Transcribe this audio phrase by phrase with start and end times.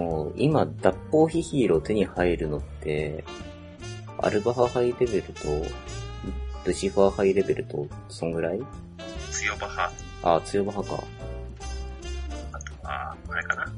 [0.00, 3.22] もう、今、脱法ヒヒーロー手に入るのって、
[4.18, 5.48] アルバハハイレベルと、
[6.64, 8.60] ルシファーハイレベルと、そんぐらい？
[9.30, 9.92] 強バハ、
[10.22, 11.04] あ、強バハか。
[12.52, 13.72] あとは、あれかな？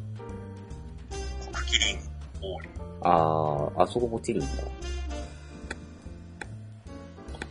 [1.53, 1.99] 黒キリン、
[2.41, 2.69] オーリ
[3.01, 4.63] あー、あそこ落ちるんだ。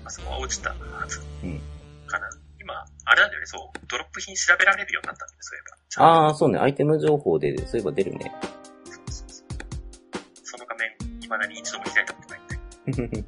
[0.06, 0.76] あそこは落ちたは
[1.10, 1.20] ず。
[1.44, 1.60] うん
[2.08, 2.30] かな。
[2.60, 3.80] 今、あれなんだよね、そう。
[3.90, 5.64] ドロップ品調べられるようになったんだよ、そういえ
[6.00, 6.28] ば。
[6.28, 8.32] あー、そうね、アイテム情報で、そういえば出るね。
[12.88, 13.24] ないんで。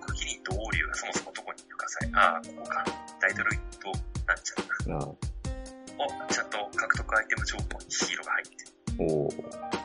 [0.00, 2.84] 黒キリンとオーリューがそもそもどこにいるかさえ、ああ、ここか。
[3.20, 3.92] ダイドロイド
[4.26, 4.54] なんちゃ
[4.86, 4.98] うな。
[4.98, 8.70] あお、ちゃんと獲得アイテム情報にヒーローが入ってる。
[8.98, 9.76] おー。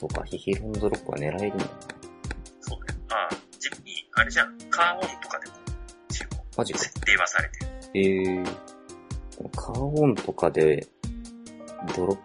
[0.00, 1.64] そうか、ヒヒロンドロップは狙えるんだ。
[2.60, 3.00] そうだよ。
[3.10, 5.54] ああ、地味に、あれじゃん、カーオンとかでも、
[6.08, 6.78] 一応、マジか。
[6.78, 7.70] 設定はされてる。
[7.94, 8.44] えー、
[9.56, 10.86] カーオンとかで、
[11.96, 12.18] ドロッ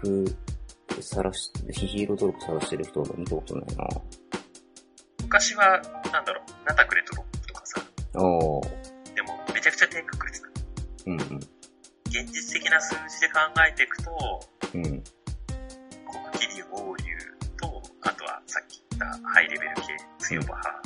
[0.00, 0.36] プ、
[1.02, 3.86] さらし、ヒヒーロードロップさらしてる人は見たことないな。
[5.22, 5.80] 昔は、
[6.12, 7.80] なんだろう、ナタクレドロップとかさ、
[8.14, 9.14] おー。
[9.14, 10.48] でも、めちゃくちゃ低確率な。
[11.06, 11.40] うん
[12.10, 14.10] 現実的な数字で考えていくと、
[14.74, 14.84] うん。
[14.84, 14.90] うん。
[14.90, 19.82] 黒キリオーリューと、あとはさっき言ったハイレベル系、
[20.18, 20.82] 強バハ、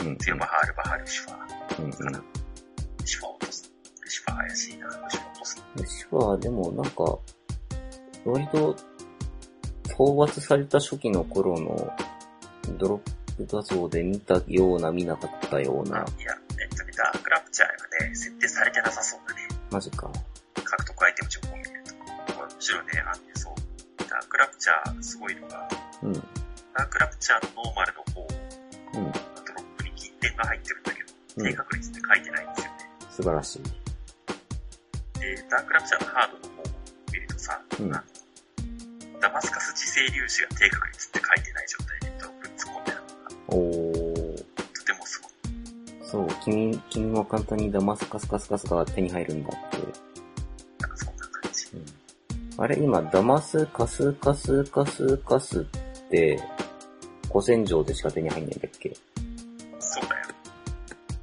[0.00, 0.16] うん。
[0.18, 1.82] 強バハ、アルバハ、ルシファー。
[1.82, 2.12] うんうん。
[2.12, 3.72] ルシファー落とす。
[4.02, 5.62] ルシファー怪しいな、ルシファー落とす。
[5.76, 7.18] ルシファーでもなんか、
[8.26, 8.76] 割と、
[10.00, 11.92] 討伐された初期の頃の
[12.78, 19.42] ドロップ画像で見たような見なかったような、いや、えっとね、ダークラプチャーがね、設定されてなさそうだね。
[19.70, 20.10] マジか。
[20.64, 21.94] 獲得アイテム情報を見ると。
[22.56, 23.54] むしろね、あのね、そう、
[24.08, 25.68] ダークラプチャーすごいのが、
[26.02, 26.12] うん。
[26.14, 29.12] ダークラプチャーのノーマルの方、うん。
[29.12, 29.18] ド
[29.52, 32.78] ロップに金点が入ってるんだけど、うん低確率って書いてないんですよね。
[33.10, 33.62] 素晴らしい。
[35.20, 36.64] で、ダークラプチャーのハードの方を
[37.12, 38.09] 見るとさ、うんあの
[39.30, 44.44] ダマスカス自生粒子が低確率って書いてない状態でドロップに突っ込んでるのが、おー。
[44.74, 45.32] とてもすごい。
[46.02, 49.76] そう、君、君は簡単にダマスカスカスカスが手に入るんだって。
[50.80, 51.68] なんかそんな感じ。
[52.58, 55.64] あれ、今、ダマスカスカスカスカスっ
[56.10, 56.42] て、
[57.28, 58.92] 古戦場でしか手に入んないんだっけ
[59.78, 60.26] そうだよ。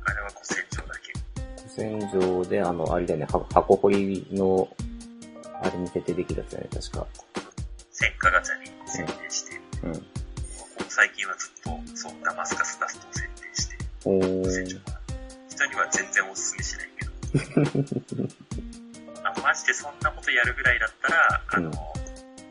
[0.06, 1.62] あれは古戦場だけ。
[1.62, 4.70] 古戦場で、あの、あれだよね、は箱掘りの、
[5.62, 7.27] あれに設定できるやつだよね、確か。
[8.00, 9.94] 戦火ガチャに設定して、うん。
[9.94, 10.00] こ
[10.78, 14.92] こ最近はずっと、そう、ダマスカスダストを設定して、お古戦場ー。
[14.92, 15.00] は。
[15.50, 17.12] 人には全然おすすめしないけど。
[19.24, 21.74] あマジでそんなことやるぐらいだったら、あの、うん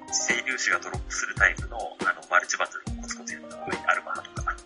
[0.09, 3.81] 自生粒子がドロップするタイプの、あの、マルチバトルをコツコツやった方がいい。
[3.87, 4.57] アルバハとか。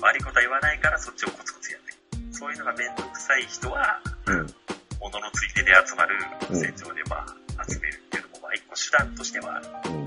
[0.00, 1.92] 悪いことは言わないからそっちをコツコツやって。
[2.32, 4.46] そういうのがめんどくさい人は、うん。
[5.00, 6.18] 物のついでで集まる
[6.50, 7.26] 戦場でまあ、
[7.68, 9.66] 集めるっていうのも、まあ一個手段としてはある。
[9.90, 10.04] うん。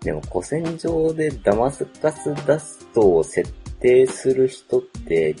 [0.00, 5.34] でも、古戦場でダマスカスダストを設定する人って、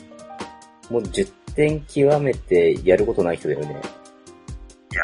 [0.90, 3.66] もう10点極めてやることない人だよね。
[3.70, 5.02] いや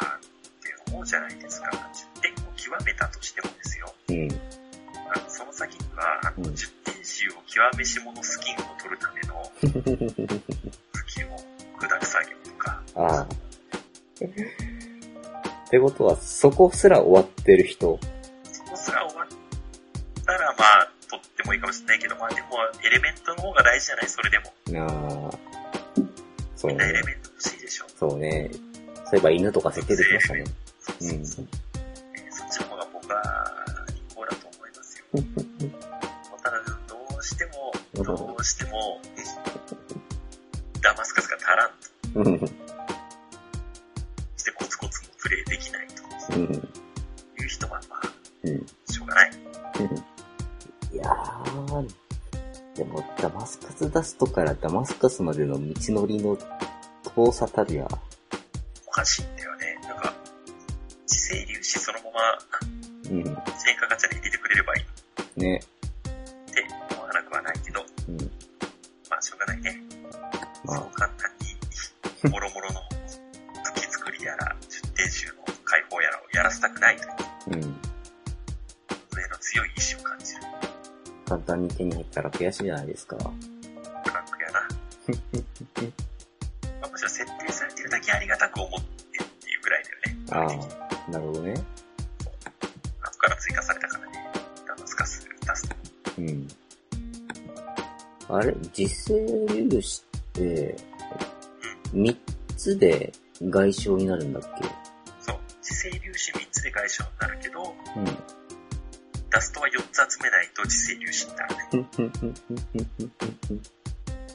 [0.00, 0.20] ー、っ
[0.62, 1.70] て思うじゃないですか。
[2.18, 3.94] 10点を極めたとしてもですよ。
[4.08, 4.28] うん。
[5.14, 9.52] あのその先には、あのうん10点集を極めし者スキンを取るための
[10.94, 11.36] スキルを
[11.78, 13.28] 砕く作業とか、ああ。
[15.72, 17.98] ってことは、そこすら終わってる人。
[18.44, 19.28] そこすら終わっ
[20.26, 22.48] たらまあ、取ってもいいかもしれないけど、まあでも、
[22.84, 24.06] エレメントの方が大事じゃない？
[24.06, 24.52] それでも。
[24.86, 25.38] ああ。
[26.56, 27.06] そうみんなエレね。
[27.06, 27.86] メント欲しいでしょ。
[27.98, 28.50] そうね。
[29.06, 30.44] そういえば犬とか設定できましたね。
[30.78, 31.46] そうそうそう
[32.16, 33.22] えーそっちの方が僕は、
[33.88, 35.06] 一向だと思いますよ。
[36.42, 37.72] ただ、どうしても、
[38.04, 39.00] どうしても、
[40.82, 41.66] ダマスカスが足ら
[42.34, 42.46] んと
[54.22, 56.38] トからダマスカスまでの道のりの
[57.16, 57.88] 遠さたるや、
[58.86, 59.76] おかしいんだよね。
[59.82, 60.14] なんか、
[61.08, 62.20] 自生粒子そのまま、
[63.10, 63.24] うん。
[63.24, 64.86] 成果ガチャで入れてくれればい
[65.36, 65.56] いね。
[65.58, 66.64] って
[66.94, 68.16] 思わなくはないけど、うん。
[69.10, 69.82] まあしょうがないね。
[70.64, 71.30] まあそう簡単
[72.22, 72.80] に、もろもろの
[73.74, 75.34] 武器作りやら、出店集の
[75.64, 77.10] 解放やらをやらせたくないという、
[77.48, 77.60] うん。
[77.60, 80.42] 上の強い意志を感じる
[81.26, 83.16] 簡単に手に入ったら悔しいじゃないですか。
[98.42, 100.76] あれ、実生粒子って、
[101.94, 102.16] 3
[102.56, 104.42] つで外傷になるんだっ
[105.20, 105.36] そう。
[105.62, 108.06] 磁性粒子3つで外傷になるけど、けうん。
[109.30, 111.68] ダストは4つ集めないと磁性粒子にならない。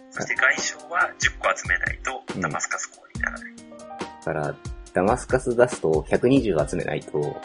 [0.10, 3.56] そして外傷は10個集めないとダマスカス鋼にならない。
[3.57, 4.56] だから、
[4.94, 7.36] ダマスカスダストを120集めないと。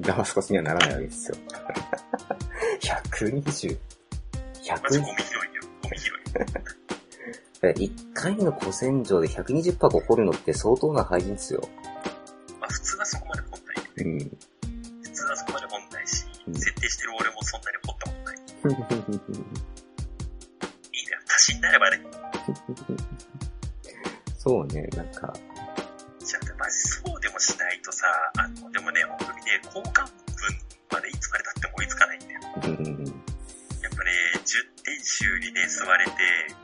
[0.00, 1.36] ダマスカスにはならないわけですよ。
[2.80, 3.78] 120?
[4.82, 5.16] マジゴ 100?
[5.16, 5.62] ミ拾いよ。
[5.82, 7.88] ゴミ拾い。
[7.88, 11.68] 1回の古戦場で120箱掘るのって相当な廃人ですよ。
[12.60, 13.90] まあ普通はそこまで掘んないよね。
[13.98, 14.18] うん。
[15.02, 18.36] 普通はそこまで掘んないし、うん設定してる俺もそんなに掘ったことない。
[20.92, 21.12] いいね。
[21.34, 22.00] 足しになればね。
[24.38, 25.32] そうね、なんか、
[26.20, 28.06] じゃあ、マジそうでもしないとさ、
[28.38, 29.26] あの、でもね、本
[29.66, 30.15] 交換
[35.16, 36.12] 10点集にね、座れて、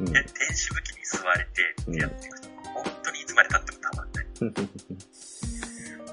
[0.00, 0.06] うん。
[0.06, 4.26] で天使武器に座れてってやっていくと、本当にいつまで経ってもたまんない。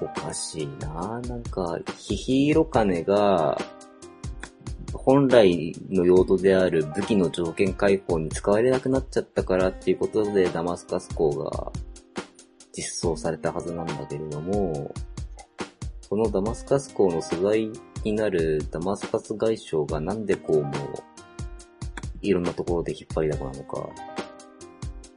[0.00, 3.60] おかしいななんか、ヒヒイロカネが、
[4.94, 11.72] 本来の用途である武器の条件解放に使われなくなっちゃったからっていうことでダマスカス港が
[12.72, 14.92] 実装されたはずなんだけれども、
[16.00, 17.70] そのダマスカス港の素材
[18.04, 21.09] になるダマスカス外相がなんでこうもう、
[22.22, 23.88] いろんなところで引っ張りだこなのか、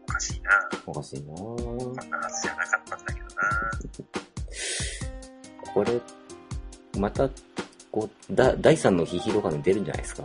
[0.03, 0.51] おかしいな
[0.85, 1.57] おかしいなこん
[2.09, 3.33] なはずじゃなかったんだけどな
[5.73, 6.01] これ、
[6.99, 7.29] また、
[7.91, 10.23] こう、だ、第3のヒヒロカネ出るんじゃないですか。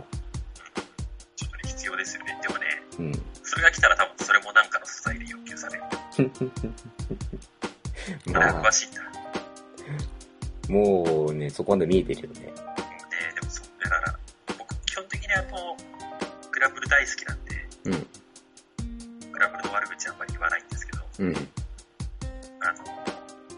[1.35, 2.39] ちょっとね、必要ですよね。
[2.41, 2.65] でもね、
[2.99, 3.11] うん。
[3.43, 5.83] それが来たら多分それもなんかの素材で要求される。
[8.31, 9.09] まあ、詳しいんだ。
[10.69, 12.68] もうね、そこまで見えてるよね。
[17.85, 17.91] うん。
[19.31, 21.35] グラブルの悪口はあんまり言わないんですけど、うん。
[21.35, 21.41] あの、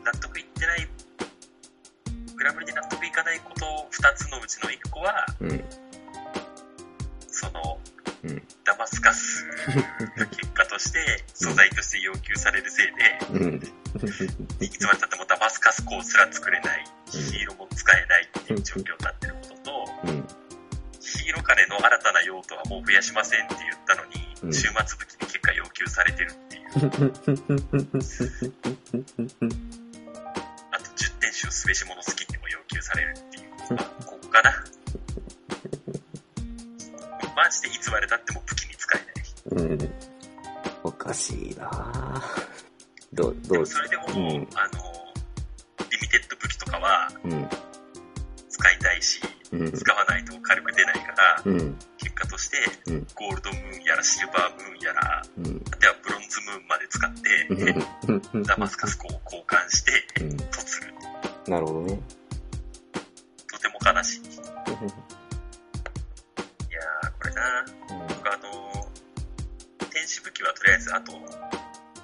[0.04, 0.88] 納得いってない、
[2.36, 5.64] グラブルで納得いかないこと2つのうちの1個は、うん。
[7.28, 7.80] その、
[8.24, 9.46] うんダマスカス
[10.18, 11.00] が結果として、
[11.34, 13.60] 素材として要求されるせいで、うん。
[27.34, 27.40] あと
[30.92, 33.44] 10点集すべし物スキンにも要求されるっていう。
[33.74, 34.52] まあ、ここかな。
[37.36, 39.70] マジでいつまでたっても武器に使えない。
[39.70, 39.94] うん。
[40.84, 42.22] おかしいなぁ
[43.14, 44.36] どどうもそれでも、うんあの、
[45.90, 47.50] リミテッド武器とかはうん。
[48.50, 49.22] 使いたいし、
[49.54, 49.72] うん。
[49.72, 51.78] 使わないと軽く出ないから、うん。
[51.98, 52.58] 結果として、
[52.88, 55.24] うんゴールドムーンやらシルバームーンやら、
[58.46, 60.38] ダマスカス鋼を交換して、うん。
[60.38, 60.94] とする。
[61.48, 62.00] なるほどね。
[63.52, 64.20] とても悲しい。
[64.22, 67.66] いやー、これな、
[68.08, 68.88] 僕あの、
[69.90, 71.12] 天使武器はとりあえずあと、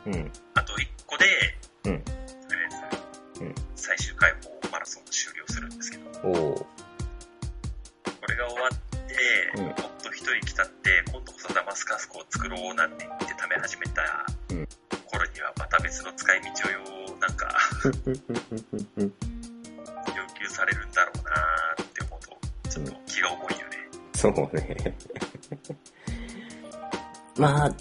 [0.06, 0.32] うん。
[0.56, 1.26] あと1個で、
[1.86, 6.66] うんとりあえず、うん最終回放マラソンを終了するんですけど、こおー
[8.28, 8.78] れが終わっ
[9.08, 13.08] て、うんもっと一息経って、今度こそダマスカス鋼を作ろうなんて
[16.38, 16.48] い道
[17.14, 17.50] をなんか
[17.84, 17.92] 要
[20.34, 23.78] 求されるんだろうなーって思うと、ちょっと気が重いよね。
[24.16, 24.96] そうね。
[27.38, 27.72] まあ、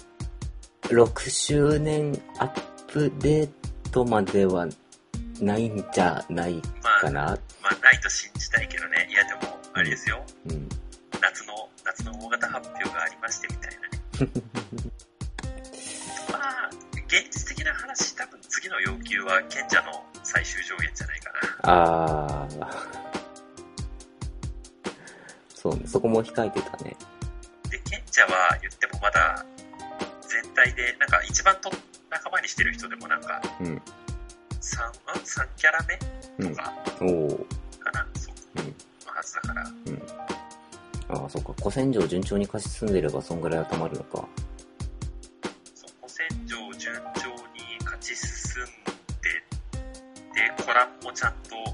[0.83, 3.49] 6周年アップデー
[3.91, 4.67] トまでは
[5.41, 6.61] ないんじゃないま
[6.99, 7.21] あ、かな。
[7.61, 9.07] まあ、ないと信じたいけどね。
[9.09, 10.23] いや、でも、あれですよ。
[10.49, 10.69] うん。
[11.21, 14.57] 夏の、夏の大型発表がありましてみたいなね。
[19.07, 21.39] 次の要求は賢者の最終上限じゃないかな。
[21.63, 22.67] あー。
[25.55, 26.95] そうね、そこも控えてたね。
[27.69, 29.45] で、賢者は言ってもまだ、
[30.27, 31.71] 全体で、なんか一番と
[32.09, 33.67] 仲間にしてる人でもなんか、うん。
[33.67, 33.81] 3、ん ?3
[35.55, 35.85] キャラ
[36.37, 36.61] 目うんと。
[36.61, 37.47] かおー。
[37.79, 38.65] かな、そう、うん。
[38.65, 39.63] のはずだから。
[41.09, 41.53] ああ、そっか。
[41.57, 44.27] 古戦場順調に勝ち進んでればそんぐらいはたまるのか。
[50.37, 51.65] で、で、コランもちゃんと上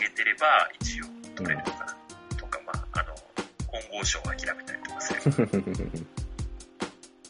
[0.00, 1.04] げてれば、一応
[1.36, 1.96] 取れるのかな。
[2.36, 3.14] とか、まあ、あの、
[3.66, 5.36] 混合賞を諦めたりとかすれば、も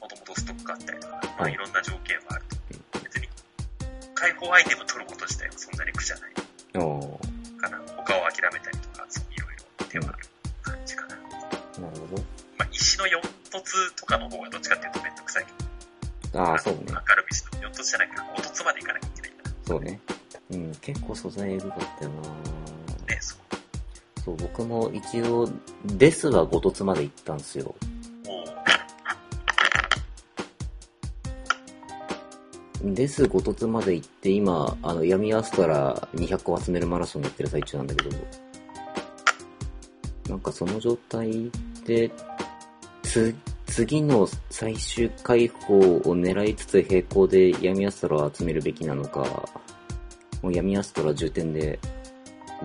[0.09, 2.45] ともとストックあったりとか、まあ、はいいろんな条件はある
[2.91, 2.99] と。
[3.00, 3.29] 別に、
[4.14, 6.33] 解放アイテム取ること自体はそんなに苦じゃない。
[7.61, 7.79] かな。
[7.97, 10.26] 他を諦めたりとか、そういろいろ手はある
[10.62, 11.17] 感じかな。
[11.17, 11.23] な
[11.95, 12.23] るほど。
[12.57, 15.52] まあ、石の4凸とかの方がどっちかっていうとめんどくさいけ
[16.33, 16.81] ど、ああ、そうね。
[16.88, 18.25] 明るい石の4凸じゃないかな。
[18.33, 19.50] 5凸トまで行かなきゃいけないから。
[19.67, 20.00] そうね。
[20.92, 22.16] うん、結構素材エグかったよな
[23.14, 23.38] ね、そう。
[24.25, 25.49] そう、僕も一応、
[25.84, 27.75] デスは5凸まで行ったんですよ。
[32.84, 38.16] もう、デス5凸まで行って、今、あの、闇アストラ200個集めるマラソンやってる最中なんだけど、
[40.28, 41.50] なんかその状態
[41.84, 42.11] で、
[43.02, 43.34] つ、
[43.66, 49.49] 次の最終解放を狙いつつ並行で闇アストラを集めるべきなのか、
[50.42, 51.78] もう闇アストラ重点で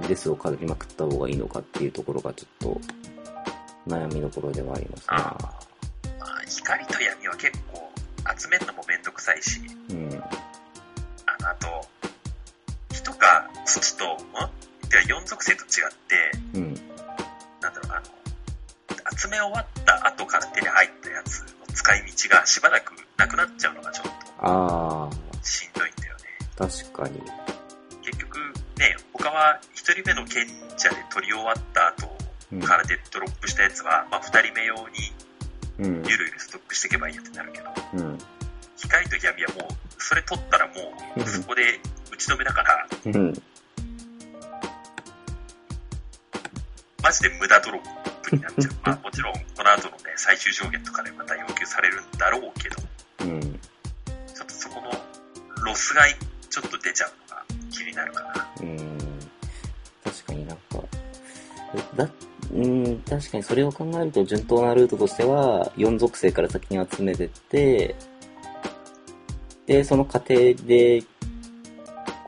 [0.07, 2.81] デスを飾りまくった方がいいのかっていうところがちょっと
[3.88, 5.67] 悩みどころではありますああ。
[6.19, 7.91] まあ、光と闇は結構
[8.38, 9.67] 集めるのもめんどくさいし、ね。
[9.89, 10.13] うん。
[10.13, 10.17] あ
[11.39, 11.88] の、あと、
[12.91, 14.17] 火とか土と、ん
[14.89, 15.69] では4属性と違っ
[16.07, 16.74] て、うん。
[17.62, 26.24] なんだろう、あの、集め終わった後から手に入ったやつの使い道がしばらくなくなっちゃうのがちょっあとしんどいんだよね。
[26.57, 27.22] あ、確かに。
[28.77, 32.15] ね、他は1人目の賢者で取り終わった後
[32.51, 32.62] うん。
[32.62, 34.84] からでドロップしたやつは、まあ2人目用に
[35.79, 35.86] うん。
[36.07, 38.17] ゆるゆるストックしていけばいいやってなるけど、うん。
[38.77, 40.74] 光と闇はもう、それ取ったらも
[41.17, 41.79] う、そこで
[42.12, 43.34] 打ち止めだから、うん。
[47.03, 47.81] マジで無駄ドロッ
[48.22, 48.74] プになっちゃう。
[48.84, 52.75] まあもちろん、この後のね、最終上限とかでまた要求されるんだろうけど、
[53.25, 53.41] うん。
[53.41, 54.91] ちょっとそこの
[55.63, 56.03] ロスが
[56.50, 57.26] ちょっと出ちゃう
[57.84, 58.51] のが気になるかな。
[58.62, 58.98] うん。
[60.03, 60.84] 確かになんか、
[61.96, 62.10] だ、
[62.53, 67.96] うん、確かにそれを考えると順当なルートとしては、4属性から先に集めてって、
[69.65, 71.03] で、その過程で、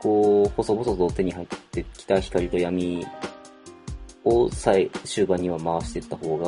[0.00, 3.06] こう、細々と手に入ってきた光と闇
[4.24, 6.44] を最終盤には回していった方が、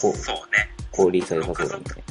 [0.00, 0.42] こうそうね。
[0.90, 2.03] 効率は良さそうだ6ね。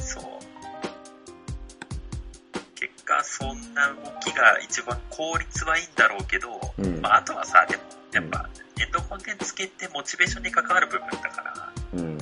[4.74, 8.50] 一番効率はいいんだろうけど、うんまあ、あとはさ、でも、やっぱ、
[8.82, 12.18] エンドコンテンツ系ってモチベーションに関わる部分だから、うん。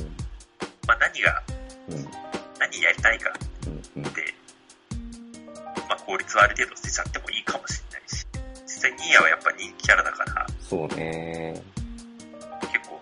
[0.87, 1.43] まあ、何が、
[1.89, 2.05] うん。
[2.61, 3.31] 何やりたいか。
[3.31, 3.33] っ
[4.13, 4.35] て、
[5.89, 8.27] まあ、効率はある程度捨てちゃってもいいかもしれないし、
[8.65, 11.55] 実際ニーヤはやっぱ人気キャラだから、そうね。
[12.71, 13.01] 結構、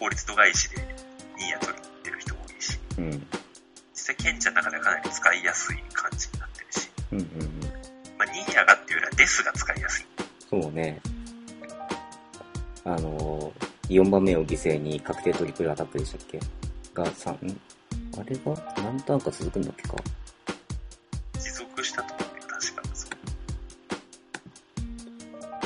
[0.00, 0.76] 効率度外視で
[1.36, 3.10] ニーヤ取りに行ってる人多いし、うん。
[3.10, 3.20] 実
[3.92, 7.18] 際賢者の中ではかなり使いやすい感じになってるし、うん。
[7.18, 7.47] うん。
[9.18, 10.06] まあ、ニーヤが使いやすい。
[10.48, 11.00] そうね。
[12.84, 16.38] あのー、4番目を犠牲に確定トリプルアタックでしたっけ？
[16.94, 17.60] が3、ん
[18.18, 19.96] あれが何ターンか続くんだっけか？
[21.38, 23.10] 持続したと思うよ、確かそう。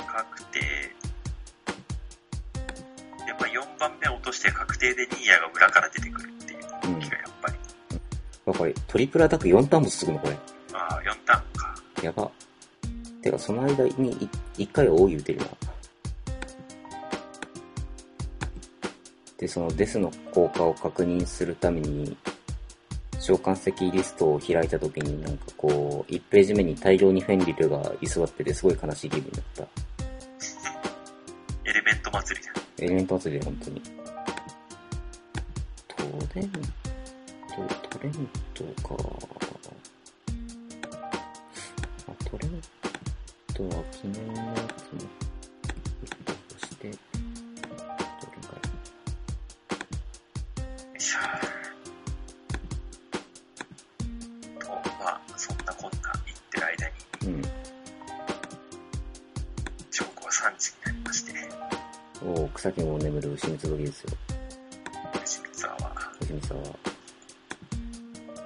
[0.06, 0.59] 確定。
[3.28, 7.54] やっぱ4番目を落として確定でニーヤが裏から出てくるっていう動きがやっぱり。
[8.47, 10.38] やっぱりトリプルアタック4ターンも続くのこれ。
[10.73, 11.75] ああ、4ターンか。
[12.02, 12.30] やば。
[13.23, 15.47] てか、その間に1回は多い打てるな。
[19.38, 22.17] で、そのデスの効果を確認するために、
[23.21, 29.62] 召喚石リストを開いた時になんかこう、1ページ目に大量にフェンリルが居座っててすごい悲しい気分だった。
[31.64, 32.57] エレメント祭りじゃん。
[32.85, 33.83] エレメント祭りで本当に。
[35.87, 36.59] トレント、
[37.88, 38.12] トレン
[38.55, 38.95] トか。
[42.09, 42.81] あ、トレン
[43.54, 45.00] トは記念のやつも、
[46.59, 46.99] そして、どれ
[48.49, 48.61] かよ
[50.97, 51.18] いしょ。
[54.59, 57.42] と、まあ、そんなこんな言ってる間に、うん。
[59.90, 61.32] 時刻は3時になりまして、
[62.25, 64.11] おー草木も眠る牛三つ時ですよ。
[65.23, 65.92] 牛三沢は、
[66.23, 66.59] 牛三つは。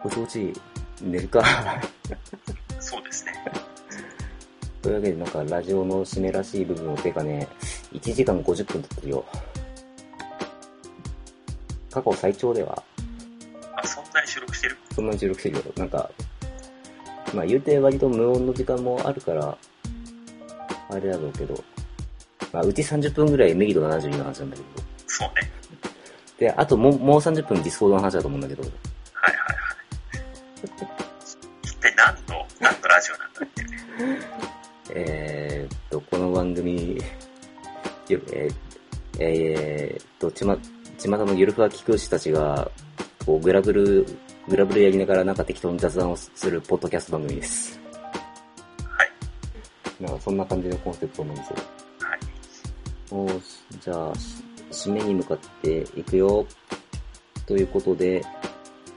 [0.02, 0.52] ぼちぼち、
[1.00, 1.44] 寝るか。
[4.86, 7.48] というわけで、なんか、ラジオの締めらしい部分を、てかね、
[7.92, 9.24] 1時間50分撮ってるよ。
[11.90, 12.80] 過去最長では、
[13.74, 14.76] あ、そんなに収録してる？
[14.94, 15.64] そんなに収録してるよ。
[15.76, 16.08] なんか、
[17.34, 19.58] まあ言うて割と無音の時間もあるから、
[20.88, 21.64] あれだろうけど、
[22.52, 24.68] まあうち30分ぐらいメギド72の話なんだけど、
[25.08, 25.50] そうね。
[26.38, 28.62] で、あともうもう30分 Discord の話だと思うんだけど、
[39.18, 40.58] えーっと、ちま、
[40.98, 42.70] ちまたのゆるふわ騎空士たちが、
[43.24, 44.06] こう、グラブル、
[44.48, 47.80] グラブルやりながらなんか適当に雑談をするポッドキャスト番組です。
[48.88, 50.04] はい。
[50.04, 51.56] なんかそんな感じのコンセプトなんですよ。
[52.00, 52.18] はい。
[53.10, 53.40] お
[53.80, 56.46] じゃあ、し締めに向かっていくよ。
[57.46, 58.22] ということで、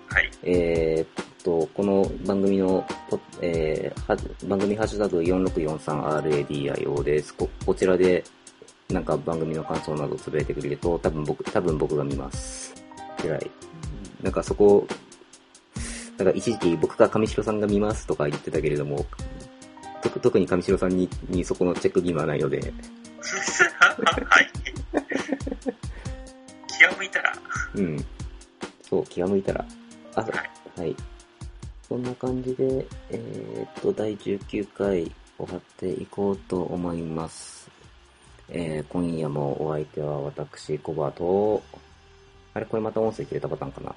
[0.07, 0.31] はい。
[0.43, 7.33] えーっと、この番組の、ポえーは番組ハッシュタグ 4643RADIO です。
[7.33, 8.23] こ、こちらで、
[8.89, 12.73] なんか番組の感想などつぶやいてくれると、多分僕、多分僕が見ます。
[13.21, 13.51] ぐらい。
[14.23, 14.87] なんかそこ、
[16.17, 19.05] なんか一時期僕か上白さんが見ますとか言ってたけれども、
[20.01, 22.59] 特特に上白さんににそこのチェック義務はないので、
[23.61, 24.51] はい。
[26.67, 27.33] 気が向いたら、
[27.75, 28.05] うん。
[28.81, 29.65] そう、気が向いたら。
[30.15, 30.81] あ、はい。
[30.81, 30.95] はい。
[31.87, 37.58] そんな感じで、えーっと、第19回終わっていこうと思います。
[38.51, 41.61] えー、今夜もお相手は私、コバと、
[42.53, 43.95] あれ、これまた音声切れたパターンかな？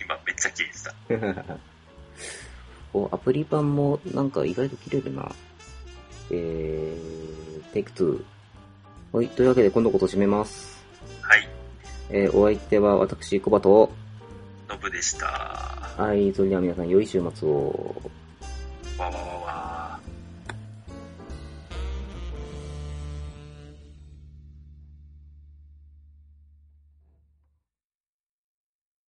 [0.00, 1.56] 今めっちゃ綺麗でした。
[2.92, 5.32] お、アプリ版もなんか意外と切れるな。
[6.30, 9.16] えー、テイク2。
[9.16, 10.84] はい、というわけで今度こそ締めます。
[11.20, 11.48] はい。
[12.10, 13.92] えー、お相手は私、コバと、
[14.68, 15.26] ノブでした。
[15.26, 17.94] わはい、それでは皆さん良い週末を。
[18.98, 19.61] わわわわ